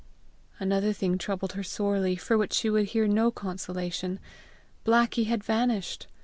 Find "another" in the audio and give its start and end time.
0.59-0.93